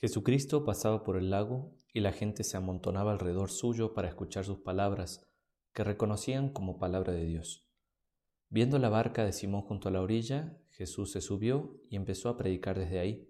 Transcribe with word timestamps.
Jesucristo 0.00 0.64
pasaba 0.64 1.04
por 1.04 1.16
el 1.18 1.28
lago 1.28 1.76
y 1.92 2.00
la 2.00 2.12
gente 2.12 2.42
se 2.42 2.56
amontonaba 2.56 3.12
alrededor 3.12 3.50
suyo 3.50 3.92
para 3.92 4.08
escuchar 4.08 4.44
sus 4.44 4.58
palabras, 4.58 5.30
que 5.74 5.84
reconocían 5.84 6.48
como 6.48 6.78
palabra 6.78 7.12
de 7.12 7.26
Dios. 7.26 7.68
Viendo 8.48 8.78
la 8.78 8.88
barca 8.88 9.24
de 9.24 9.32
Simón 9.32 9.62
junto 9.62 9.88
a 9.88 9.92
la 9.92 10.00
orilla, 10.00 10.58
Jesús 10.70 11.12
se 11.12 11.20
subió 11.20 11.80
y 11.90 11.96
empezó 11.96 12.30
a 12.30 12.36
predicar 12.36 12.78
desde 12.78 12.98
ahí. 12.98 13.28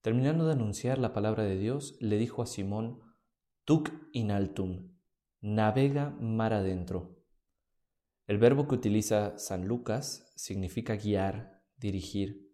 Terminando 0.00 0.46
de 0.46 0.52
anunciar 0.52 0.98
la 0.98 1.12
palabra 1.12 1.44
de 1.44 1.58
Dios, 1.58 1.96
le 2.00 2.16
dijo 2.16 2.42
a 2.42 2.46
Simón, 2.46 3.00
Tuc 3.64 3.92
in 4.12 4.30
altum, 4.30 4.90
navega 5.40 6.16
mar 6.18 6.54
adentro. 6.54 7.18
El 8.26 8.38
verbo 8.38 8.66
que 8.66 8.74
utiliza 8.74 9.38
San 9.38 9.68
Lucas 9.68 10.32
significa 10.34 10.96
guiar, 10.96 11.62
dirigir. 11.76 12.47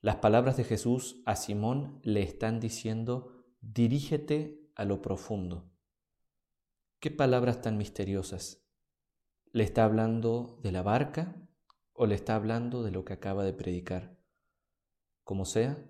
Las 0.00 0.16
palabras 0.16 0.56
de 0.56 0.62
Jesús 0.62 1.22
a 1.26 1.34
Simón 1.34 1.98
le 2.04 2.22
están 2.22 2.60
diciendo, 2.60 3.44
dirígete 3.60 4.70
a 4.76 4.84
lo 4.84 5.02
profundo. 5.02 5.72
Qué 7.00 7.10
palabras 7.10 7.62
tan 7.62 7.76
misteriosas. 7.76 8.64
¿Le 9.50 9.64
está 9.64 9.84
hablando 9.84 10.60
de 10.62 10.70
la 10.70 10.82
barca 10.82 11.34
o 11.94 12.06
le 12.06 12.14
está 12.14 12.36
hablando 12.36 12.84
de 12.84 12.92
lo 12.92 13.04
que 13.04 13.14
acaba 13.14 13.42
de 13.42 13.52
predicar? 13.52 14.16
Como 15.24 15.44
sea, 15.44 15.84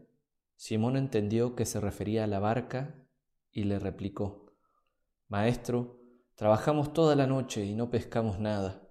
Simón 0.56 0.96
entendió 0.96 1.54
que 1.54 1.66
se 1.66 1.78
refería 1.78 2.24
a 2.24 2.28
la 2.28 2.38
barca 2.38 3.06
y 3.52 3.64
le 3.64 3.78
replicó, 3.78 4.56
Maestro, 5.28 6.00
trabajamos 6.34 6.94
toda 6.94 7.14
la 7.14 7.26
noche 7.26 7.66
y 7.66 7.74
no 7.74 7.90
pescamos 7.90 8.38
nada. 8.38 8.88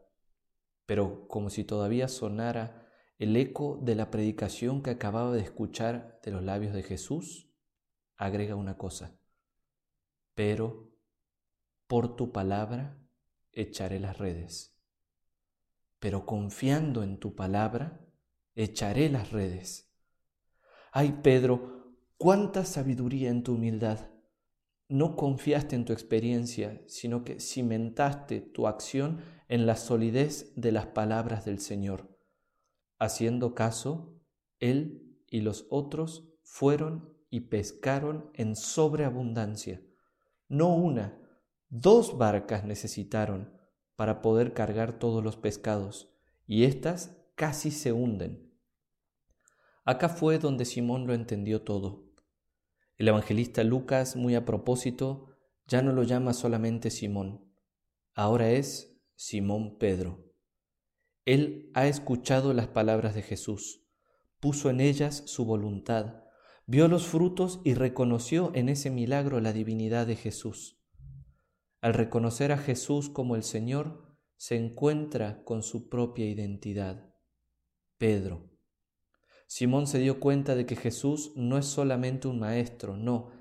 Pero 0.85 1.27
como 1.27 1.49
si 1.49 1.63
todavía 1.63 2.07
sonara 2.07 2.86
el 3.17 3.35
eco 3.35 3.79
de 3.81 3.95
la 3.95 4.11
predicación 4.11 4.83
que 4.83 4.91
acababa 4.91 5.33
de 5.33 5.41
escuchar 5.41 6.19
de 6.23 6.31
los 6.31 6.43
labios 6.43 6.73
de 6.73 6.83
Jesús, 6.83 7.49
agrega 8.15 8.55
una 8.55 8.77
cosa, 8.77 9.19
pero 10.35 10.91
por 11.87 12.15
tu 12.15 12.31
palabra 12.31 12.99
echaré 13.53 13.99
las 13.99 14.17
redes. 14.17 14.75
Pero 15.99 16.25
confiando 16.25 17.01
en 17.01 17.17
tu 17.17 17.35
palabra, 17.35 18.05
echaré 18.53 19.09
las 19.09 19.31
redes. 19.31 19.91
Ay, 20.91 21.19
Pedro, 21.23 21.95
cuánta 22.17 22.65
sabiduría 22.65 23.29
en 23.29 23.43
tu 23.43 23.53
humildad. 23.53 24.11
No 24.89 25.15
confiaste 25.15 25.75
en 25.75 25.85
tu 25.85 25.93
experiencia, 25.93 26.81
sino 26.87 27.23
que 27.23 27.39
cimentaste 27.39 28.41
tu 28.41 28.67
acción 28.67 29.21
en 29.47 29.65
la 29.65 29.75
solidez 29.75 30.53
de 30.55 30.71
las 30.71 30.87
palabras 30.87 31.45
del 31.45 31.59
Señor. 31.59 32.16
Haciendo 32.99 33.53
caso, 33.53 34.19
Él 34.59 35.17
y 35.29 35.41
los 35.41 35.67
otros 35.69 36.29
fueron 36.43 37.13
y 37.29 37.41
pescaron 37.41 38.31
en 38.33 38.55
sobreabundancia. 38.55 39.81
No 40.47 40.73
una, 40.75 41.19
dos 41.69 42.17
barcas 42.17 42.63
necesitaron 42.63 43.53
para 43.95 44.21
poder 44.21 44.53
cargar 44.53 44.99
todos 44.99 45.23
los 45.23 45.35
pescados, 45.37 46.13
y 46.45 46.63
éstas 46.63 47.17
casi 47.35 47.71
se 47.71 47.91
hunden. 47.91 48.53
Acá 49.83 50.09
fue 50.09 50.39
donde 50.39 50.65
Simón 50.65 51.07
lo 51.07 51.13
entendió 51.13 51.61
todo. 51.61 52.05
El 52.97 53.07
evangelista 53.09 53.63
Lucas, 53.63 54.15
muy 54.15 54.35
a 54.35 54.45
propósito, 54.45 55.27
ya 55.67 55.81
no 55.81 55.91
lo 55.91 56.03
llama 56.03 56.33
solamente 56.33 56.89
Simón, 56.89 57.53
ahora 58.13 58.51
es 58.51 58.99
Simón 59.15 59.77
Pedro. 59.77 60.26
Él 61.27 61.69
ha 61.73 61.87
escuchado 61.87 62.53
las 62.53 62.67
palabras 62.67 63.13
de 63.13 63.21
Jesús, 63.21 63.85
puso 64.39 64.69
en 64.69 64.79
ellas 64.79 65.23
su 65.25 65.43
voluntad, 65.43 66.23
vio 66.67 66.87
los 66.87 67.05
frutos 67.05 67.59
y 67.65 67.73
reconoció 67.73 68.51
en 68.55 68.69
ese 68.69 68.89
milagro 68.91 69.41
la 69.41 69.51
divinidad 69.51 70.07
de 70.07 70.15
Jesús. 70.15 70.81
Al 71.81 71.95
reconocer 71.95 72.53
a 72.53 72.57
Jesús 72.57 73.09
como 73.09 73.35
el 73.35 73.43
Señor, 73.43 74.15
se 74.37 74.55
encuentra 74.55 75.43
con 75.43 75.63
su 75.63 75.89
propia 75.89 76.25
identidad. 76.25 77.13
Pedro. 77.97 78.49
Simón 79.47 79.87
se 79.87 79.99
dio 79.99 80.21
cuenta 80.21 80.55
de 80.55 80.65
que 80.65 80.77
Jesús 80.77 81.33
no 81.35 81.57
es 81.57 81.65
solamente 81.65 82.29
un 82.29 82.39
maestro, 82.39 82.95
no. 82.95 83.31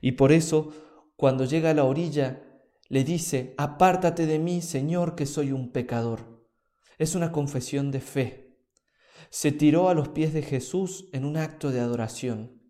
Y 0.00 0.12
por 0.12 0.32
eso, 0.32 0.72
cuando 1.16 1.44
llega 1.44 1.72
a 1.72 1.74
la 1.74 1.84
orilla, 1.84 2.42
le 2.88 3.04
dice, 3.04 3.52
apártate 3.58 4.24
de 4.24 4.38
mí, 4.38 4.62
Señor, 4.62 5.14
que 5.14 5.26
soy 5.26 5.52
un 5.52 5.72
pecador. 5.72 6.33
Es 6.98 7.14
una 7.14 7.32
confesión 7.32 7.90
de 7.90 8.00
fe. 8.00 8.58
Se 9.30 9.52
tiró 9.52 9.88
a 9.88 9.94
los 9.94 10.08
pies 10.08 10.32
de 10.32 10.42
Jesús 10.42 11.08
en 11.12 11.24
un 11.24 11.36
acto 11.36 11.70
de 11.70 11.80
adoración. 11.80 12.62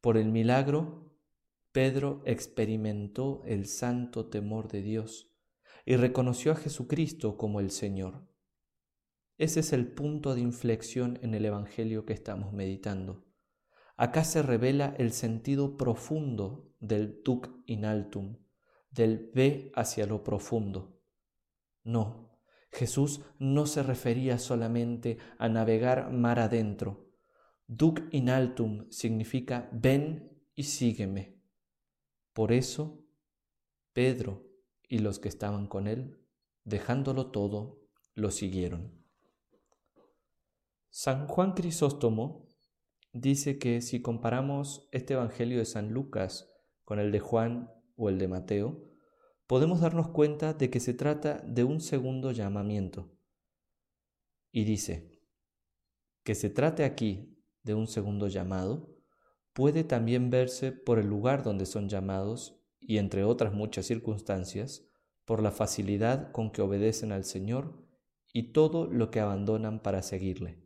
Por 0.00 0.16
el 0.16 0.30
milagro, 0.30 1.14
Pedro 1.72 2.22
experimentó 2.24 3.42
el 3.44 3.66
santo 3.66 4.26
temor 4.26 4.68
de 4.68 4.82
Dios 4.82 5.30
y 5.84 5.96
reconoció 5.96 6.52
a 6.52 6.56
Jesucristo 6.56 7.36
como 7.36 7.60
el 7.60 7.70
Señor. 7.70 8.26
Ese 9.36 9.60
es 9.60 9.72
el 9.72 9.86
punto 9.92 10.34
de 10.34 10.40
inflexión 10.40 11.18
en 11.22 11.34
el 11.34 11.44
Evangelio 11.44 12.04
que 12.04 12.12
estamos 12.12 12.52
meditando. 12.52 13.24
Acá 13.96 14.24
se 14.24 14.42
revela 14.42 14.94
el 14.98 15.12
sentido 15.12 15.76
profundo 15.76 16.74
del 16.80 17.22
tuc 17.22 17.48
in 17.66 17.84
altum, 17.84 18.36
del 18.90 19.30
ve 19.34 19.70
hacia 19.74 20.06
lo 20.06 20.24
profundo. 20.24 21.00
No, 21.84 22.27
Jesús 22.70 23.22
no 23.38 23.66
se 23.66 23.82
refería 23.82 24.38
solamente 24.38 25.18
a 25.38 25.48
navegar 25.48 26.10
mar 26.12 26.38
adentro. 26.38 27.10
Duc 27.66 28.02
in 28.12 28.30
altum 28.30 28.90
significa 28.90 29.68
ven 29.72 30.30
y 30.54 30.64
sígueme. 30.64 31.38
Por 32.32 32.52
eso, 32.52 33.04
Pedro 33.92 34.46
y 34.88 35.00
los 35.00 35.18
que 35.18 35.28
estaban 35.28 35.66
con 35.66 35.86
él, 35.86 36.18
dejándolo 36.64 37.30
todo, 37.30 37.80
lo 38.14 38.30
siguieron. 38.30 39.04
San 40.90 41.28
Juan 41.28 41.52
Crisóstomo 41.52 42.48
dice 43.12 43.58
que 43.58 43.80
si 43.82 44.00
comparamos 44.02 44.88
este 44.92 45.14
Evangelio 45.14 45.58
de 45.58 45.64
San 45.64 45.92
Lucas 45.92 46.50
con 46.84 46.98
el 46.98 47.12
de 47.12 47.20
Juan 47.20 47.70
o 47.96 48.08
el 48.08 48.18
de 48.18 48.28
Mateo, 48.28 48.87
podemos 49.48 49.80
darnos 49.80 50.08
cuenta 50.08 50.52
de 50.52 50.70
que 50.70 50.78
se 50.78 50.92
trata 50.92 51.42
de 51.44 51.64
un 51.64 51.80
segundo 51.80 52.30
llamamiento. 52.30 53.10
Y 54.52 54.64
dice, 54.64 55.18
que 56.22 56.34
se 56.34 56.50
trate 56.50 56.84
aquí 56.84 57.42
de 57.62 57.74
un 57.74 57.86
segundo 57.86 58.28
llamado 58.28 58.94
puede 59.54 59.84
también 59.84 60.28
verse 60.28 60.70
por 60.70 60.98
el 60.98 61.08
lugar 61.08 61.42
donde 61.42 61.64
son 61.64 61.88
llamados 61.88 62.60
y 62.78 62.98
entre 62.98 63.24
otras 63.24 63.54
muchas 63.54 63.86
circunstancias, 63.86 64.86
por 65.24 65.42
la 65.42 65.50
facilidad 65.50 66.30
con 66.30 66.52
que 66.52 66.62
obedecen 66.62 67.10
al 67.10 67.24
Señor 67.24 67.82
y 68.32 68.52
todo 68.52 68.86
lo 68.86 69.10
que 69.10 69.20
abandonan 69.20 69.82
para 69.82 70.02
seguirle 70.02 70.62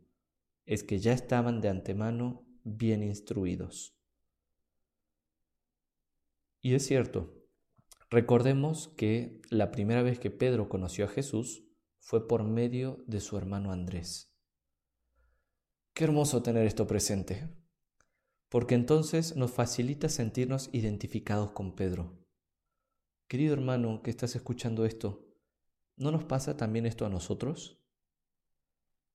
es 0.65 0.83
que 0.83 0.99
ya 0.99 1.13
estaban 1.13 1.61
de 1.61 1.69
antemano 1.69 2.45
bien 2.63 3.01
instruidos. 3.01 3.97
Y 6.61 6.75
es 6.75 6.85
cierto, 6.85 7.42
recordemos 8.13 8.89
que 8.89 9.41
la 9.49 9.71
primera 9.71 10.03
vez 10.03 10.19
que 10.19 10.29
Pedro 10.29 10.69
conoció 10.69 11.05
a 11.05 11.07
Jesús 11.07 11.65
fue 11.97 12.27
por 12.27 12.43
medio 12.43 13.03
de 13.07 13.19
su 13.19 13.39
hermano 13.39 13.71
Andrés. 13.71 14.31
Qué 15.95 16.03
hermoso 16.03 16.43
tener 16.43 16.67
esto 16.67 16.85
presente, 16.85 17.49
porque 18.49 18.75
entonces 18.75 19.35
nos 19.35 19.49
facilita 19.49 20.09
sentirnos 20.09 20.69
identificados 20.73 21.53
con 21.53 21.73
Pedro. 21.73 22.23
Querido 23.27 23.53
hermano 23.53 24.03
que 24.03 24.11
estás 24.11 24.35
escuchando 24.35 24.85
esto, 24.85 25.27
¿no 25.95 26.11
nos 26.11 26.23
pasa 26.23 26.55
también 26.55 26.85
esto 26.85 27.07
a 27.07 27.09
nosotros? 27.09 27.83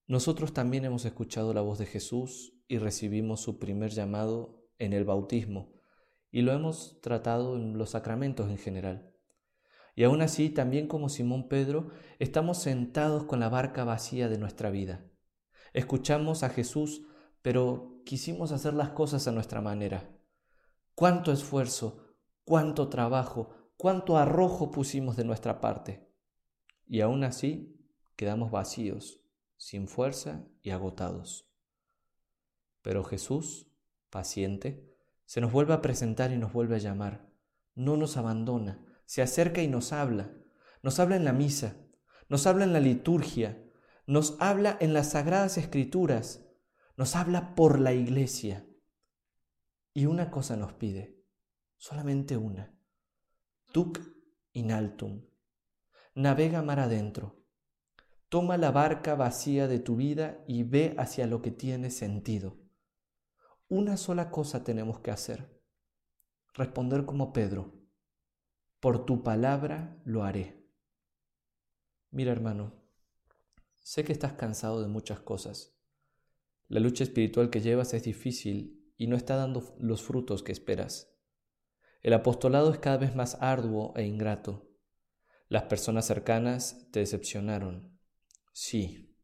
Nosotros 0.09 0.53
también 0.53 0.85
hemos 0.85 1.05
escuchado 1.05 1.55
la 1.55 1.61
voz 1.61 1.79
de 1.79 1.87
Jesús 1.87 2.53
y 2.67 2.79
recibimos 2.79 3.43
su 3.43 3.61
primer 3.61 3.93
llamado 3.93 4.69
en 4.79 4.93
el 4.93 5.05
bautismo 5.05 5.78
y 6.31 6.43
lo 6.43 6.53
hemos 6.53 7.01
tratado 7.01 7.57
en 7.57 7.79
los 7.79 7.91
sacramentos 7.91 8.51
en 8.51 8.59
general. 8.59 9.15
Y 9.95 10.05
aún 10.05 10.23
así, 10.23 10.51
también 10.51 10.87
como 10.87 11.09
Simón 11.09 11.49
Pedro, 11.49 11.89
estamos 12.19 12.59
sentados 12.59 13.25
con 13.25 13.41
la 13.41 13.49
barca 13.49 13.85
vacía 13.85 14.29
de 14.29 14.39
nuestra 14.39 14.71
vida. 14.71 15.05
Escuchamos 15.73 16.43
a 16.43 16.51
Jesús, 16.51 17.03
pero 17.43 18.01
quisimos 18.05 18.53
hacer 18.53 18.75
las 18.75 18.91
cosas 18.91 19.27
a 19.27 19.33
nuestra 19.33 19.61
manera. 19.61 20.09
Cuánto 20.95 21.33
esfuerzo, 21.33 22.15
cuánto 22.45 22.89
trabajo, 22.89 23.73
cuánto 23.77 24.17
arrojo 24.17 24.71
pusimos 24.71 25.17
de 25.17 25.25
nuestra 25.25 25.61
parte. 25.61 26.09
Y 26.87 27.01
aún 27.01 27.25
así 27.25 27.77
quedamos 28.17 28.51
vacíos, 28.51 29.21
sin 29.57 29.89
fuerza 29.89 30.47
y 30.63 30.71
agotados. 30.71 31.51
Pero 32.83 33.05
Jesús, 33.05 33.71
paciente, 34.11 34.97
se 35.29 35.43
nos 35.43 35.53
vuelve 35.53 35.75
a 35.75 35.83
presentar 35.83 36.33
y 36.33 36.39
nos 36.39 36.55
vuelve 36.55 36.77
a 36.77 36.79
llamar. 36.79 37.31
No 37.75 37.99
nos 37.99 38.17
abandona, 38.17 38.83
se 39.05 39.21
acerca 39.21 39.61
y 39.61 39.69
nos 39.69 39.93
habla. 39.93 40.33
Nos 40.83 41.01
habla 41.01 41.17
en 41.17 41.27
la 41.27 41.35
misa, 41.35 41.77
nos 42.31 42.47
habla 42.47 42.65
en 42.65 42.73
la 42.73 42.81
liturgia, 42.81 43.63
nos 44.07 44.39
habla 44.41 44.79
en 44.81 44.95
las 44.95 45.11
sagradas 45.11 45.59
escrituras, 45.59 46.47
nos 46.97 47.15
habla 47.15 47.55
por 47.55 47.79
la 47.79 47.93
iglesia. 47.93 48.67
Y 49.93 50.07
una 50.07 50.31
cosa 50.31 50.57
nos 50.57 50.73
pide, 50.73 51.23
solamente 51.77 52.39
una. 52.39 52.75
Tuc 53.71 54.01
in 54.55 54.73
altum. 54.73 55.27
Navega 56.15 56.63
mar 56.63 56.81
adentro. 56.81 57.45
Toma 58.31 58.57
la 58.57 58.71
barca 58.71 59.15
vacía 59.15 59.69
de 59.69 59.79
tu 59.79 59.97
vida 59.97 60.43
y 60.49 60.63
ve 60.63 60.95
hacia 60.97 61.27
lo 61.27 61.43
que 61.43 61.51
tiene 61.51 61.91
sentido. 61.91 62.68
Una 63.71 63.99
sola 63.99 64.31
cosa 64.31 64.65
tenemos 64.65 65.01
que 65.01 65.11
hacer. 65.11 65.61
Responder 66.55 67.05
como 67.05 67.35
Pedro. 67.35 67.75
Por 68.81 69.05
tu 69.05 69.23
palabra 69.23 70.01
lo 70.07 70.25
haré. 70.25 70.67
Mira 72.11 72.33
hermano, 72.33 72.73
sé 73.77 74.05
que 74.05 74.13
estás 74.13 74.33
cansado 74.33 74.81
de 74.81 74.89
muchas 74.89 75.21
cosas. 75.21 75.77
La 76.69 76.81
lucha 76.81 77.05
espiritual 77.05 77.51
que 77.51 77.61
llevas 77.61 77.93
es 77.93 78.05
difícil 78.05 78.91
y 78.97 79.07
no 79.07 79.17
está 79.17 79.37
dando 79.37 79.77
los 79.79 80.03
frutos 80.03 80.43
que 80.43 80.53
esperas. 80.53 81.15
El 82.01 82.15
apostolado 82.15 82.73
es 82.73 82.79
cada 82.79 82.97
vez 82.97 83.15
más 83.15 83.37
arduo 83.39 83.93
e 83.97 84.05
ingrato. 84.07 84.71
Las 85.51 85.65
personas 85.65 86.07
cercanas 86.07 86.89
te 86.91 87.01
decepcionaron. 87.01 87.99
Sí, 88.55 89.15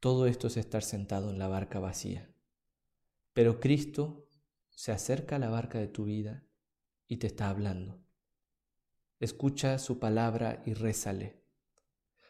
todo 0.00 0.26
esto 0.26 0.48
es 0.48 0.56
estar 0.56 0.82
sentado 0.82 1.30
en 1.30 1.38
la 1.38 1.46
barca 1.46 1.78
vacía. 1.78 2.31
Pero 3.32 3.60
Cristo 3.60 4.28
se 4.68 4.92
acerca 4.92 5.36
a 5.36 5.38
la 5.38 5.48
barca 5.48 5.78
de 5.78 5.88
tu 5.88 6.04
vida 6.04 6.44
y 7.08 7.18
te 7.18 7.26
está 7.26 7.48
hablando. 7.48 8.02
Escucha 9.20 9.78
su 9.78 9.98
palabra 9.98 10.62
y 10.66 10.74
rézale. 10.74 11.42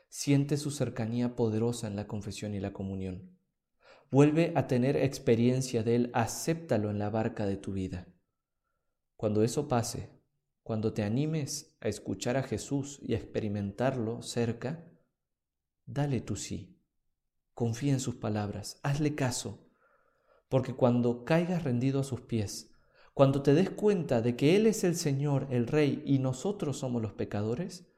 Siente 0.08 0.56
su 0.56 0.70
cercanía 0.70 1.34
poderosa 1.34 1.87
en 1.87 1.96
la 1.96 2.06
confesión 2.06 2.54
y 2.54 2.60
la 2.60 2.72
comunión. 2.72 3.38
Vuelve 4.10 4.52
a 4.56 4.66
tener 4.66 4.96
experiencia 4.96 5.82
de 5.82 5.96
Él, 5.96 6.10
acéptalo 6.12 6.90
en 6.90 6.99
la 6.99 7.08
barca 7.08 7.46
de 7.46 7.56
tu 7.56 7.72
vida. 7.72 8.06
Cuando 9.16 9.43
eso 9.43 9.69
pase, 9.69 10.10
cuando 10.62 10.93
te 10.93 11.02
animes 11.02 11.76
a 11.81 11.88
escuchar 11.88 12.37
a 12.37 12.43
Jesús 12.43 13.00
y 13.02 13.14
a 13.14 13.16
experimentarlo 13.16 14.20
cerca, 14.20 14.84
dale 15.87 16.20
tu 16.20 16.37
sí. 16.37 16.78
Confía 17.55 17.94
en 17.94 18.00
sus 18.00 18.16
palabras, 18.16 18.78
hazle 18.82 19.14
caso, 19.14 19.71
porque 20.52 20.75
cuando 20.75 21.25
caigas 21.25 21.64
rendido 21.64 22.00
a 22.00 22.04
sus 22.04 22.20
pies, 22.20 22.75
cuando 23.14 23.40
te 23.40 23.54
des 23.54 23.70
cuenta 23.70 24.20
de 24.20 24.37
que 24.37 24.54
Él 24.54 24.66
es 24.66 24.84
el 24.84 24.96
Señor, 24.96 25.46
el 25.49 25.66
Rey, 25.66 26.02
y 26.04 26.19
nosotros 26.19 26.76
somos 26.76 27.00
los 27.00 27.14
pecadores, 27.14 27.90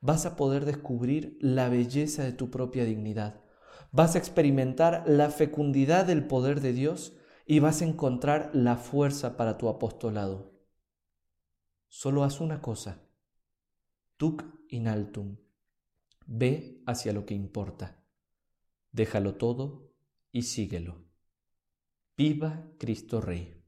vas 0.00 0.26
a 0.26 0.34
poder 0.34 0.64
descubrir 0.64 1.38
la 1.40 1.68
belleza 1.68 2.24
de 2.24 2.32
tu 2.32 2.50
propia 2.50 2.84
dignidad. 2.84 3.44
Vas 3.92 4.16
a 4.16 4.18
experimentar 4.18 5.04
la 5.06 5.30
fecundidad 5.30 6.04
del 6.04 6.26
poder 6.26 6.60
de 6.60 6.72
Dios 6.72 7.12
y 7.46 7.60
vas 7.60 7.82
a 7.82 7.84
encontrar 7.84 8.50
la 8.52 8.74
fuerza 8.74 9.36
para 9.36 9.56
tu 9.56 9.68
apostolado. 9.68 10.58
Solo 11.86 12.24
haz 12.24 12.40
una 12.40 12.60
cosa. 12.60 13.00
Tuc 14.16 14.42
in 14.70 14.88
altum. 14.88 15.36
Ve 16.26 16.82
hacia 16.84 17.12
lo 17.12 17.26
que 17.26 17.34
importa. 17.34 18.04
Déjalo 18.90 19.36
todo 19.36 19.94
y 20.32 20.42
síguelo. 20.42 21.11
Viva 22.22 22.76
Cristo 22.78 23.20
Rey. 23.20 23.61